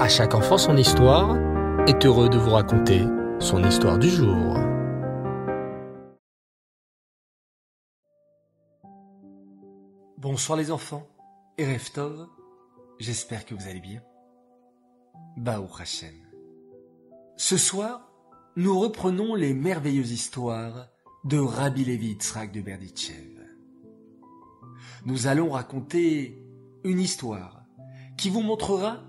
À 0.00 0.08
chaque 0.08 0.34
enfant 0.34 0.56
son 0.56 0.78
histoire 0.78 1.36
est 1.86 2.06
heureux 2.06 2.30
de 2.30 2.38
vous 2.38 2.52
raconter 2.52 3.02
son 3.38 3.62
histoire 3.62 3.98
du 3.98 4.08
jour. 4.08 4.56
Bonsoir 10.16 10.56
les 10.56 10.70
enfants, 10.70 11.06
et 11.58 11.70
Reftov, 11.70 12.28
j'espère 12.98 13.44
que 13.44 13.54
vous 13.54 13.68
allez 13.68 13.80
bien. 13.80 14.00
Baou 15.36 15.68
Hashem. 15.78 16.14
Ce 17.36 17.58
soir, 17.58 18.10
nous 18.56 18.80
reprenons 18.80 19.34
les 19.34 19.52
merveilleuses 19.52 20.12
histoires 20.12 20.88
de 21.24 21.38
Rabbi 21.38 21.84
Levi 21.84 22.12
Yitzhak 22.12 22.52
de 22.52 22.62
Berditchev. 22.62 23.36
Nous 25.04 25.26
allons 25.26 25.50
raconter 25.50 26.42
une 26.84 27.00
histoire 27.00 27.64
qui 28.16 28.30
vous 28.30 28.40
montrera 28.40 29.02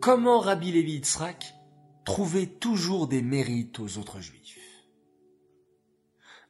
comment 0.00 0.40
Rabbi 0.40 0.72
Levi 0.72 0.92
Yitzhak 0.92 1.54
trouvait 2.04 2.46
toujours 2.46 3.08
des 3.08 3.22
mérites 3.22 3.80
aux 3.80 3.98
autres 3.98 4.20
juifs? 4.20 4.58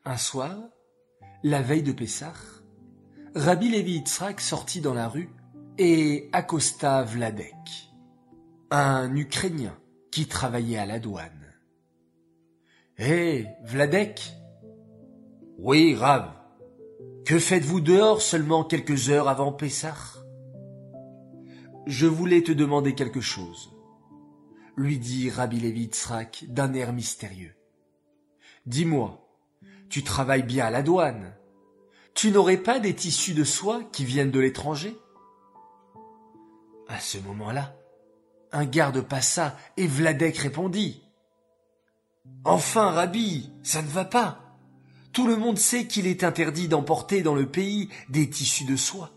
Un 0.05 0.17
soir, 0.17 0.57
la 1.43 1.63
veille 1.63 1.83
de 1.83 1.93
Pessah, 1.93 2.35
Rabbi 3.35 3.69
Levi 3.69 3.95
Yitzhak 3.95 4.41
sortit 4.41 4.81
dans 4.81 4.95
la 4.95 5.09
rue 5.09 5.31
et 5.79 6.29
accosta 6.33 7.03
Vladek, 7.03 7.91
un 8.71 9.15
Ukrainien 9.15 9.77
qui 10.11 10.27
travaillait 10.27 10.79
à 10.79 10.87
la 10.87 10.99
douane. 10.99 11.55
Hé, 12.99 13.47
Vladek 13.65 14.33
Oui, 15.59 15.95
Rav. 15.95 16.33
Que 17.27 17.39
faites-vous 17.39 17.81
dehors 17.81 18.23
seulement 18.23 18.65
quelques 18.65 19.11
heures 19.11 19.29
avant 19.29 19.53
Pessah? 19.53 20.26
Je 21.87 22.07
voulais 22.07 22.43
te 22.43 22.53
demander 22.53 22.95
quelque 22.95 23.21
chose, 23.21 23.73
lui 24.77 24.99
dit 24.99 25.31
Rabbi 25.31 25.61
Levi 25.61 25.83
Yitzhak 25.83 26.45
d'un 26.49 26.75
air 26.75 26.93
mystérieux. 26.93 27.55
Dis-moi, 28.67 29.29
tu 29.89 30.03
travailles 30.03 30.43
bien 30.43 30.67
à 30.67 30.71
la 30.71 30.83
douane 30.83 31.37
tu 32.17 32.31
n'aurais 32.31 32.57
pas 32.57 32.79
des 32.81 32.95
tissus 32.95 33.35
de 33.35 33.45
soie 33.45 33.83
qui 33.93 34.07
viennent 34.07 34.31
de 34.31 34.41
l'étranger? 34.41 34.97
À 36.89 36.99
ce 36.99 37.19
moment-là, 37.19 37.77
un 38.53 38.65
garde 38.65 39.03
passa 39.03 39.55
et 39.77 39.87
Vladek 39.87 40.39
répondit. 40.39 41.03
Enfin, 42.45 42.91
Rabbi, 42.91 43.53
ça 43.63 43.83
ne 43.83 43.89
va 43.89 44.07
pas. 44.07 44.41
Tout 45.13 45.27
le 45.27 45.37
monde 45.37 45.59
sait 45.59 45.87
qu'il 45.87 46.07
est 46.07 46.25
interdit 46.25 46.69
d'emporter 46.69 47.21
dans 47.21 47.35
le 47.35 47.51
pays 47.51 47.91
des 48.09 48.31
tissus 48.31 48.65
de 48.65 48.77
soie. 48.77 49.11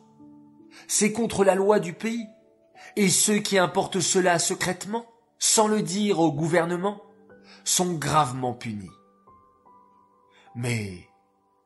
C'est 0.90 1.14
contre 1.14 1.45
la 1.45 1.56
loi 1.56 1.80
du 1.80 1.94
pays. 1.94 2.28
Et 2.95 3.09
ceux 3.09 3.39
qui 3.39 3.58
importent 3.58 3.99
cela 3.99 4.39
secrètement, 4.39 5.05
sans 5.38 5.67
le 5.67 5.81
dire 5.81 6.19
au 6.19 6.31
gouvernement, 6.31 7.02
sont 7.63 7.94
gravement 7.94 8.53
punis. 8.53 8.91
Mais 10.55 11.07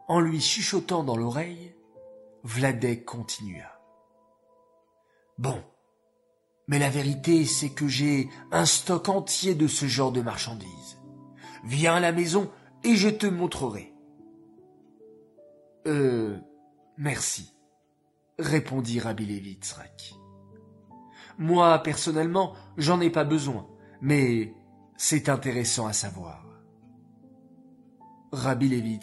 en 0.07 0.19
lui 0.19 0.41
chuchotant 0.41 1.03
dans 1.03 1.15
l'oreille, 1.15 1.75
Vladek 2.43 3.05
continua. 3.05 3.79
Bon, 5.37 5.63
mais 6.67 6.77
la 6.77 6.89
vérité 6.89 7.45
c'est 7.45 7.69
que 7.69 7.87
j'ai 7.87 8.29
un 8.51 8.65
stock 8.65 9.09
entier 9.09 9.55
de 9.55 9.67
ce 9.67 9.85
genre 9.85 10.11
de 10.11 10.21
marchandises. 10.21 10.99
Viens 11.63 11.95
à 11.95 11.99
la 11.99 12.11
maison 12.11 12.51
et 12.83 12.95
je 12.95 13.09
te 13.09 13.25
montrerai. 13.25 13.93
Euh, 15.87 16.37
merci, 16.97 17.53
répondit 18.37 18.99
Rabbi 18.99 19.25
Levitzrak. 19.25 20.15
Moi, 21.37 21.79
personnellement, 21.79 22.53
j'en 22.77 23.01
ai 23.01 23.09
pas 23.09 23.23
besoin, 23.23 23.67
mais 24.01 24.53
c'est 24.97 25.29
intéressant 25.29 25.87
à 25.87 25.93
savoir. 25.93 26.45
Rabbi 28.31 28.69
Levi 28.69 28.99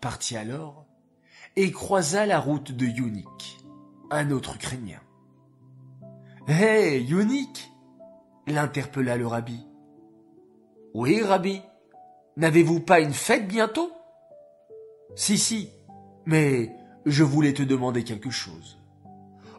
partit 0.00 0.36
alors 0.36 0.86
et 1.56 1.70
croisa 1.70 2.26
la 2.26 2.40
route 2.40 2.72
de 2.72 2.86
Yunik, 2.86 3.58
un 4.10 4.30
autre 4.30 4.56
Ukrainien. 4.56 5.00
Hé, 6.48 6.98
hey, 6.98 7.14
l'interpella 8.46 9.16
le 9.16 9.26
rabbi. 9.26 9.66
Oui, 10.92 11.22
rabbi. 11.22 11.62
N'avez-vous 12.36 12.80
pas 12.80 13.00
une 13.00 13.14
fête 13.14 13.48
bientôt? 13.48 13.90
Si, 15.14 15.38
si, 15.38 15.70
mais 16.26 16.76
je 17.06 17.22
voulais 17.22 17.54
te 17.54 17.62
demander 17.62 18.04
quelque 18.04 18.30
chose. 18.30 18.78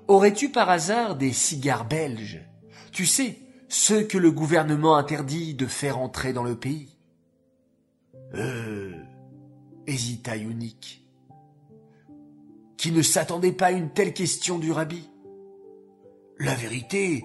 Aurais-tu 0.08 0.50
par 0.50 0.70
hasard 0.70 1.16
des 1.16 1.34
cigares 1.34 1.88
belges? 1.88 2.42
Tu 2.92 3.06
sais, 3.06 3.40
ceux 3.68 4.04
que 4.04 4.18
le 4.18 4.32
gouvernement 4.32 4.96
interdit 4.96 5.56
de 5.56 5.66
faire 5.66 5.98
entrer 5.98 6.34
dans 6.34 6.44
le 6.44 6.56
pays 6.56 6.96
Euh, 8.34 8.94
hésita 9.88 10.36
Yunik, 10.36 11.06
qui 12.78 12.92
ne 12.92 13.02
s'attendait 13.02 13.54
pas 13.54 13.68
à 13.68 13.72
une 13.72 13.92
telle 13.92 14.14
question 14.14 14.60
du 14.60 14.72
rabbi. 14.72 15.10
La 16.40 16.54
vérité, 16.56 17.24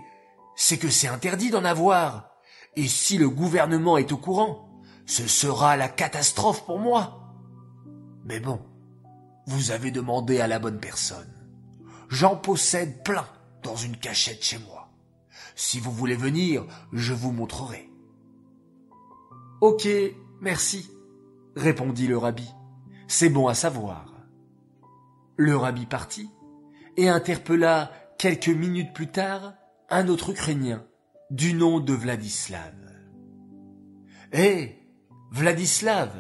c'est 0.55 0.79
que 0.79 0.91
c'est 0.91 1.09
interdit 1.09 1.51
d'en 1.51 1.65
avoir, 1.65 2.31
et 2.77 2.87
si 2.87 3.19
le 3.19 3.29
gouvernement 3.29 3.99
est 3.99 4.13
au 4.13 4.19
courant, 4.19 4.69
ce 5.07 5.27
sera 5.27 5.77
la 5.77 5.89
catastrophe 5.89 6.65
pour 6.65 6.79
moi. 6.79 7.35
Mais 8.25 8.39
bon, 8.39 8.61
vous 9.47 9.73
avez 9.73 9.91
demandé 9.91 10.39
à 10.39 10.47
la 10.47 10.61
bonne 10.61 10.79
personne. 10.79 11.40
J'en 12.11 12.35
possède 12.37 13.05
plein 13.05 13.27
dans 13.63 13.77
une 13.77 13.97
cachette 13.97 14.43
chez 14.43 14.59
moi. 14.59 14.91
Si 15.55 15.79
vous 15.79 15.93
voulez 15.93 16.17
venir, 16.17 16.67
je 16.93 17.15
vous 17.15 17.31
montrerai. 17.31 17.89
Ok, 19.61 19.87
merci, 20.41 20.91
répondit 21.55 22.09
le 22.09 22.19
rabbi. 22.19 22.49
C'est 23.07 23.29
bon 23.29 23.47
à 23.47 23.55
savoir. 23.55 24.13
Le 25.37 25.57
rabbi 25.57 25.87
partit 25.87 26.29
et 26.97 27.09
interpella 27.09 27.93
quelques 28.19 28.49
minutes 28.49 28.93
plus 28.93 29.09
tard 29.09 29.55
un 29.89 30.09
autre 30.09 30.31
Ukrainien 30.31 30.85
du 31.31 31.55
nom 31.55 31.79
de 31.79 31.93
Vladislav. 31.93 32.75
Hé, 34.33 34.79
Vladislav, 35.31 36.11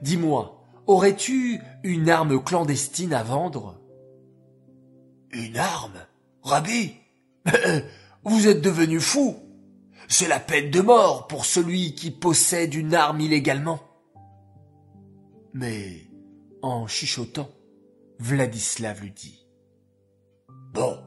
dis-moi, 0.00 0.64
aurais-tu 0.86 1.60
une 1.82 2.08
arme 2.08 2.42
clandestine 2.42 3.12
à 3.12 3.22
vendre? 3.22 3.85
Une 5.36 5.58
arme? 5.58 6.06
Rabbi 6.42 6.94
Vous 8.24 8.48
êtes 8.48 8.62
devenu 8.62 9.00
fou 9.00 9.36
C'est 10.08 10.28
la 10.28 10.40
peine 10.40 10.70
de 10.70 10.80
mort 10.80 11.26
pour 11.26 11.44
celui 11.44 11.94
qui 11.94 12.10
possède 12.10 12.72
une 12.74 12.94
arme 12.94 13.20
illégalement. 13.20 13.80
Mais, 15.52 16.08
en 16.62 16.86
chuchotant, 16.86 17.50
Vladislav 18.18 19.02
lui 19.02 19.10
dit. 19.10 19.46
Bon, 20.72 20.98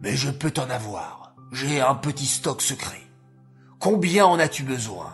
mais 0.00 0.16
je 0.16 0.30
peux 0.30 0.50
t'en 0.50 0.70
avoir. 0.70 1.36
J'ai 1.52 1.82
un 1.82 1.94
petit 1.94 2.26
stock 2.26 2.62
secret. 2.62 3.02
Combien 3.78 4.24
en 4.24 4.38
as-tu 4.38 4.62
besoin? 4.62 5.12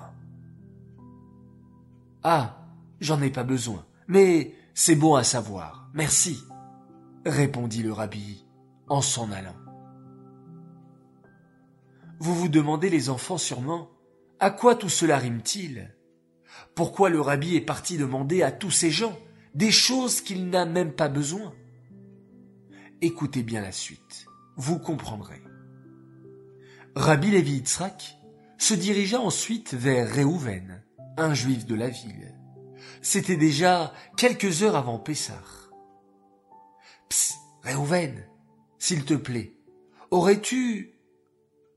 Ah, 2.23 2.59
j'en 3.01 3.21
ai 3.23 3.31
pas 3.31 3.45
besoin, 3.45 3.85
mais 4.07 4.55
c'est 4.73 4.95
bon 4.95 5.17
à 5.17 5.25
savoir. 5.25 5.91
Merci, 5.95 6.45
répondit 7.25 7.83
le 7.83 7.93
rabbi 7.93 8.47
en 8.89 9.03
s'en 9.03 9.31
allant. 9.33 9.57
Vous 12.21 12.35
vous 12.35 12.49
demandez, 12.49 12.91
les 12.91 13.11
enfants, 13.11 13.39
sûrement, 13.39 13.91
à 14.41 14.51
quoi 14.51 14.75
tout 14.75 14.89
cela 14.89 15.19
rime-t-il? 15.19 15.95
Pourquoi 16.75 17.11
le 17.11 17.21
rabbi 17.21 17.57
est 17.57 17.61
parti 17.61 17.97
demander 17.97 18.43
à 18.43 18.51
tous 18.51 18.71
ces 18.71 18.91
gens 18.91 19.17
des 19.55 19.71
choses 19.71 20.21
qu'il 20.21 20.49
n'a 20.51 20.65
même 20.65 20.93
pas 20.93 21.09
besoin? 21.09 21.55
Écoutez 23.01 23.43
bien 23.43 23.61
la 23.61 23.73
suite, 23.73 24.27
vous 24.57 24.79
comprendrez. 24.79 25.43
Rabbi 26.97 27.31
Levi 27.31 27.53
Yitzhak 27.53 28.19
se 28.59 28.75
dirigea 28.75 29.21
ensuite 29.21 29.75
vers 29.75 30.09
Réhouven, 30.09 30.83
un 31.17 31.35
juif 31.35 31.65
de 31.67 31.77
la 31.77 31.89
ville. 31.89 32.35
C'était 33.03 33.37
déjà 33.37 33.93
quelques 34.17 34.63
heures 34.63 34.75
avant 34.75 34.99
Pessah. 34.99 35.68
Psst, 37.09 37.35
Réhouven, 37.63 38.27
s'il 38.79 39.05
te 39.05 39.15
plaît, 39.15 39.55
aurais-tu... 40.11 40.95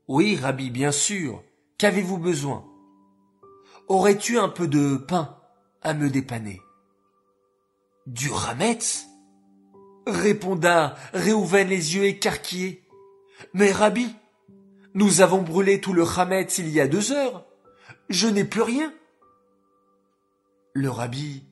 Oui, 0.08 0.36
Rabbi, 0.36 0.70
bien 0.70 0.92
sûr. 0.92 1.42
Qu'avez-vous 1.78 2.18
besoin? 2.18 2.64
Aurais-tu 3.88 4.38
un 4.38 4.48
peu 4.48 4.68
de 4.68 4.96
pain 4.96 5.38
à 5.82 5.94
me 5.94 6.10
dépanner? 6.10 6.60
Du 8.06 8.30
rametz? 8.30 9.06
répondit 10.06 10.66
Réhouven 11.12 11.68
les 11.68 11.96
yeux 11.96 12.04
écarquillés. 12.04 12.84
Mais 13.54 13.72
Rabbi, 13.72 14.14
nous 14.94 15.20
avons 15.20 15.42
brûlé 15.42 15.80
tout 15.80 15.92
le 15.92 16.02
rametz 16.02 16.58
il 16.58 16.68
y 16.68 16.80
a 16.80 16.88
deux 16.88 17.12
heures. 17.12 17.46
Je 18.08 18.28
n'ai 18.28 18.44
plus 18.44 18.62
rien. 18.62 18.92
Le 20.74 20.90
rabbi 20.90 21.44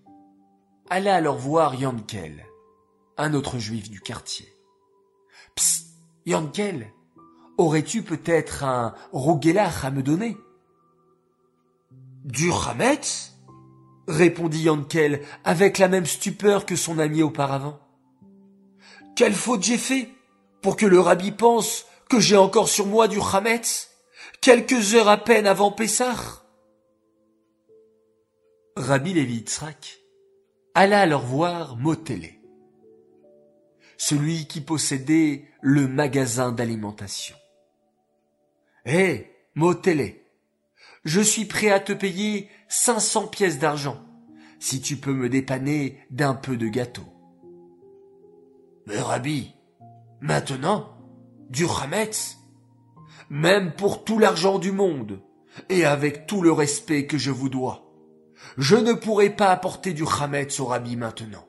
alla 0.88 1.14
alors 1.14 1.36
voir 1.36 1.74
Yankel, 1.74 2.44
un 3.22 3.34
autre 3.34 3.58
juif 3.58 3.90
du 3.90 4.00
quartier. 4.00 4.52
Psst, 5.54 5.86
Yankel, 6.26 6.92
aurais-tu 7.58 8.02
peut-être 8.02 8.64
un 8.64 8.94
roguelach 9.12 9.84
à 9.84 9.90
me 9.90 10.02
donner? 10.02 10.36
Du 12.24 12.50
Hametz 12.52 13.32
répondit 14.08 14.62
Yankel 14.62 15.22
avec 15.44 15.78
la 15.78 15.88
même 15.88 16.06
stupeur 16.06 16.66
que 16.66 16.76
son 16.76 16.98
ami 16.98 17.22
auparavant. 17.22 17.78
Quelle 19.16 19.34
faute 19.34 19.62
j'ai 19.62 19.78
fait 19.78 20.08
pour 20.62 20.76
que 20.76 20.86
le 20.86 21.00
rabbi 21.00 21.32
pense 21.32 21.86
que 22.08 22.20
j'ai 22.20 22.36
encore 22.36 22.68
sur 22.68 22.86
moi 22.86 23.08
du 23.08 23.18
Hametz 23.20 23.90
quelques 24.40 24.94
heures 24.94 25.08
à 25.08 25.18
peine 25.18 25.46
avant 25.46 25.72
Pessah? 25.72 26.44
Rabbi 28.76 29.12
Lévi 29.14 29.44
alla 30.74 31.00
alors 31.00 31.26
voir 31.26 31.76
Motélé, 31.76 32.39
celui 34.00 34.46
qui 34.46 34.62
possédait 34.62 35.44
le 35.60 35.86
magasin 35.86 36.52
d'alimentation. 36.52 37.36
Hé, 38.86 39.30
Motélé, 39.54 40.26
je 41.04 41.20
suis 41.20 41.44
prêt 41.44 41.70
à 41.70 41.80
te 41.80 41.92
payer 41.92 42.48
cinq 42.66 43.00
cents 43.00 43.26
pièces 43.26 43.58
d'argent, 43.58 44.02
si 44.58 44.80
tu 44.80 44.96
peux 44.96 45.12
me 45.12 45.28
dépanner 45.28 45.98
d'un 46.10 46.32
peu 46.32 46.56
de 46.56 46.66
gâteau. 46.66 47.04
Mais 48.86 48.98
Rabbi, 48.98 49.54
maintenant, 50.22 50.96
du 51.50 51.66
Hametz, 51.66 52.38
même 53.28 53.74
pour 53.74 54.04
tout 54.04 54.18
l'argent 54.18 54.58
du 54.58 54.72
monde, 54.72 55.20
et 55.68 55.84
avec 55.84 56.26
tout 56.26 56.40
le 56.40 56.52
respect 56.52 57.06
que 57.06 57.18
je 57.18 57.30
vous 57.30 57.50
dois, 57.50 57.92
je 58.56 58.76
ne 58.76 58.94
pourrai 58.94 59.28
pas 59.28 59.50
apporter 59.50 59.92
du 59.92 60.04
Hametz 60.06 60.58
au 60.58 60.64
Rabbi 60.64 60.96
maintenant, 60.96 61.46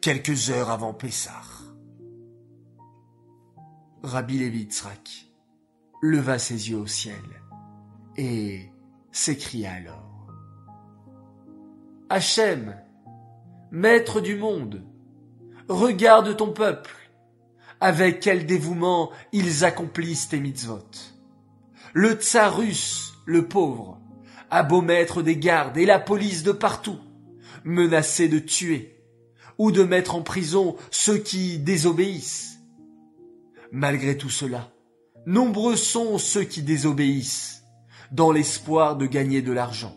quelques 0.00 0.50
heures 0.50 0.70
avant 0.70 0.94
Pessah. 0.94 1.67
Rabbi 4.08 4.38
Levi 4.38 4.68
leva 6.00 6.38
ses 6.38 6.70
yeux 6.70 6.78
au 6.78 6.86
ciel 6.86 7.22
et 8.16 8.70
s'écria 9.12 9.72
alors. 9.72 10.26
Hachem, 12.08 12.74
maître 13.70 14.22
du 14.22 14.36
monde, 14.36 14.82
regarde 15.68 16.34
ton 16.38 16.52
peuple, 16.52 16.94
avec 17.80 18.20
quel 18.20 18.46
dévouement 18.46 19.10
ils 19.32 19.66
accomplissent 19.66 20.30
tes 20.30 20.40
mitzvot. 20.40 20.88
Le 21.92 22.14
tsar 22.14 22.56
russe, 22.56 23.12
le 23.26 23.46
pauvre, 23.46 24.00
a 24.50 24.62
beau 24.62 24.80
mettre 24.80 25.20
des 25.20 25.36
gardes 25.36 25.76
et 25.76 25.84
la 25.84 25.98
police 25.98 26.42
de 26.44 26.52
partout, 26.52 26.98
menacé 27.62 28.28
de 28.28 28.38
tuer 28.38 29.02
ou 29.58 29.70
de 29.70 29.82
mettre 29.82 30.14
en 30.14 30.22
prison 30.22 30.76
ceux 30.90 31.18
qui 31.18 31.58
désobéissent. 31.58 32.57
Malgré 33.70 34.16
tout 34.16 34.30
cela, 34.30 34.72
nombreux 35.26 35.76
sont 35.76 36.18
ceux 36.18 36.44
qui 36.44 36.62
désobéissent 36.62 37.64
dans 38.10 38.32
l'espoir 38.32 38.96
de 38.96 39.06
gagner 39.06 39.42
de 39.42 39.52
l'argent. 39.52 39.96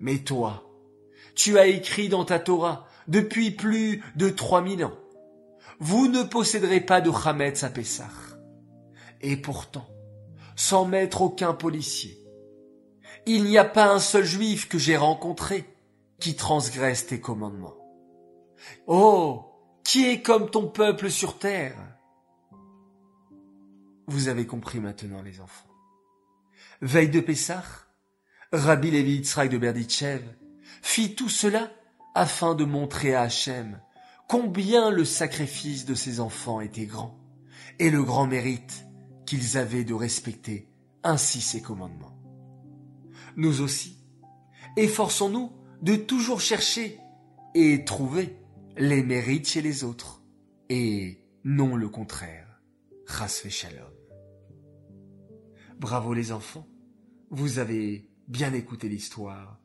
Mais 0.00 0.18
toi, 0.18 0.64
tu 1.34 1.58
as 1.58 1.66
écrit 1.66 2.08
dans 2.08 2.24
ta 2.24 2.38
Torah 2.38 2.86
depuis 3.08 3.50
plus 3.50 4.02
de 4.16 4.28
trois 4.28 4.62
mille 4.62 4.84
ans. 4.84 4.96
Vous 5.80 6.06
ne 6.06 6.22
posséderez 6.22 6.80
pas 6.80 7.00
de 7.00 7.10
Hametz 7.10 7.64
à. 7.64 7.70
Et 9.20 9.36
pourtant, 9.36 9.88
sans 10.54 10.84
mettre 10.84 11.22
aucun 11.22 11.54
policier, 11.54 12.18
il 13.26 13.44
n'y 13.44 13.58
a 13.58 13.64
pas 13.64 13.92
un 13.92 14.00
seul 14.00 14.24
juif 14.24 14.68
que 14.68 14.78
j'ai 14.78 14.96
rencontré 14.96 15.64
qui 16.20 16.36
transgresse 16.36 17.06
tes 17.06 17.20
commandements. 17.20 17.74
Oh, 18.86 19.44
qui 19.84 20.08
est 20.08 20.22
comme 20.22 20.50
ton 20.50 20.68
peuple 20.68 21.10
sur 21.10 21.38
terre 21.38 21.76
Vous 24.06 24.28
avez 24.28 24.46
compris 24.46 24.80
maintenant, 24.80 25.22
les 25.22 25.40
enfants. 25.40 25.68
Veille 26.80 27.10
de 27.10 27.20
Pessah, 27.20 27.64
Rabbi 28.52 28.90
Levi 28.90 29.16
Yitzhak 29.16 29.48
de 29.48 29.58
Berditchev 29.58 30.22
fit 30.82 31.14
tout 31.14 31.28
cela 31.28 31.70
afin 32.14 32.54
de 32.54 32.64
montrer 32.64 33.14
à 33.14 33.22
Hachem 33.22 33.80
combien 34.28 34.90
le 34.90 35.04
sacrifice 35.04 35.84
de 35.84 35.94
ses 35.94 36.20
enfants 36.20 36.60
était 36.60 36.86
grand 36.86 37.18
et 37.78 37.90
le 37.90 38.02
grand 38.02 38.26
mérite 38.26 38.84
qu'ils 39.26 39.56
avaient 39.56 39.84
de 39.84 39.94
respecter 39.94 40.68
ainsi 41.04 41.40
ses 41.40 41.62
commandements 41.62 42.12
nous 43.36 43.62
aussi, 43.62 43.98
efforçons-nous 44.76 45.52
de 45.80 45.96
toujours 45.96 46.40
chercher 46.40 46.98
et 47.54 47.84
trouver 47.84 48.36
les 48.76 49.02
mérites 49.02 49.48
chez 49.48 49.62
les 49.62 49.84
autres, 49.84 50.22
et 50.68 51.18
non 51.44 51.76
le 51.76 51.88
contraire. 51.88 52.51
Rasfe 53.12 53.50
shalom. 53.50 53.92
Bravo 55.78 56.14
les 56.14 56.32
enfants, 56.32 56.66
vous 57.30 57.58
avez 57.58 58.08
bien 58.26 58.54
écouté 58.54 58.88
l'histoire, 58.88 59.60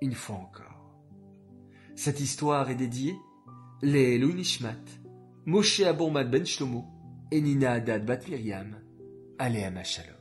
une 0.00 0.14
fois 0.14 0.36
encore. 0.36 0.94
Cette 1.96 2.20
histoire 2.20 2.70
est 2.70 2.76
dédiée 2.76 3.16
les 3.82 4.20
Nishmat, 4.20 4.84
Moshe 5.46 5.80
Abourmad 5.80 6.30
Ben 6.30 6.46
Shlomo 6.46 6.86
et 7.32 7.40
Nina 7.40 7.72
Adad 7.72 8.06
Bat 8.06 8.20
Miriam, 8.28 8.80
Aléama 9.40 9.82
Shalom. 9.82 10.14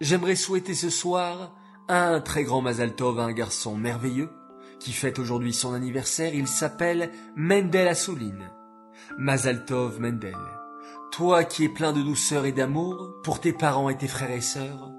J'aimerais 0.00 0.36
souhaiter 0.36 0.74
ce 0.74 0.88
soir 0.88 1.54
un 1.88 2.22
très 2.22 2.44
grand 2.44 2.62
Mazal 2.62 2.96
Tov 2.96 3.18
à 3.18 3.24
un 3.24 3.32
garçon 3.32 3.76
merveilleux 3.76 4.30
qui 4.80 4.92
fête 4.92 5.18
aujourd'hui 5.18 5.52
son 5.52 5.74
anniversaire. 5.74 6.34
Il 6.34 6.48
s'appelle 6.48 7.10
Mendel 7.36 7.88
Assouline. 7.88 8.48
Mazal 9.18 9.64
Tov 9.64 10.00
Mendel. 10.00 10.36
Toi 11.12 11.44
qui 11.44 11.64
es 11.64 11.68
plein 11.68 11.92
de 11.92 12.02
douceur 12.02 12.44
et 12.44 12.52
d'amour 12.52 13.14
pour 13.22 13.40
tes 13.40 13.52
parents 13.52 13.88
et 13.88 13.96
tes 13.96 14.08
frères 14.08 14.30
et 14.30 14.40
sœurs, 14.40 14.90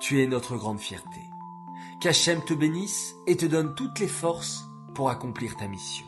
tu 0.00 0.22
es 0.22 0.26
notre 0.26 0.56
grande 0.56 0.80
fierté. 0.80 1.20
Qu'Hachem 2.00 2.42
te 2.44 2.54
bénisse 2.54 3.14
et 3.26 3.36
te 3.36 3.46
donne 3.46 3.74
toutes 3.74 3.98
les 4.00 4.08
forces 4.08 4.64
pour 4.94 5.10
accomplir 5.10 5.56
ta 5.56 5.68
mission. 5.68 6.06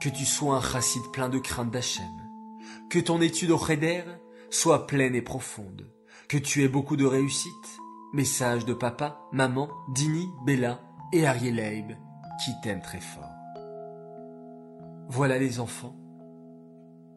Que 0.00 0.08
tu 0.08 0.24
sois 0.24 0.56
un 0.56 0.60
chassid 0.60 1.02
plein 1.12 1.28
de 1.28 1.38
crainte 1.38 1.70
d'Hachem. 1.70 2.10
Que 2.88 2.98
ton 2.98 3.20
étude 3.20 3.50
au 3.50 3.58
Cheder 3.58 4.04
soit 4.50 4.86
pleine 4.86 5.14
et 5.14 5.22
profonde 5.22 5.90
que 6.30 6.38
tu 6.38 6.62
aies 6.62 6.68
beaucoup 6.68 6.96
de 6.96 7.04
réussite. 7.04 7.80
Message 8.12 8.64
de 8.64 8.72
papa, 8.72 9.20
maman, 9.32 9.68
Dini, 9.88 10.28
Bella 10.46 10.80
et 11.12 11.26
Ariel 11.26 11.98
qui 12.44 12.52
t'aiment 12.62 12.82
très 12.82 13.00
fort. 13.00 13.34
Voilà 15.08 15.40
les 15.40 15.58
enfants. 15.58 15.96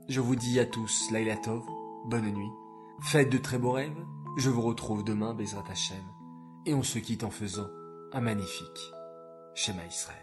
Je 0.10 0.20
vous 0.20 0.36
dis 0.36 0.60
à 0.60 0.66
tous 0.66 1.12
Laila 1.12 1.38
Tov, 1.38 1.64
bonne 2.06 2.30
nuit, 2.30 2.52
faites 3.00 3.30
de 3.30 3.38
très 3.38 3.58
beaux 3.58 3.72
rêves. 3.72 4.06
Je 4.38 4.50
vous 4.50 4.62
retrouve 4.62 5.04
demain, 5.04 5.34
Bezrat 5.34 5.64
Hashem, 5.70 6.04
et 6.66 6.74
on 6.74 6.84
se 6.84 7.00
quitte 7.00 7.24
en 7.24 7.32
faisant 7.32 7.70
un 8.12 8.20
magnifique 8.20 8.92
Shema 9.56 9.86
Israël. 9.86 10.23